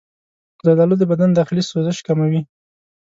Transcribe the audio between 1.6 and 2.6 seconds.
سوزش کموي.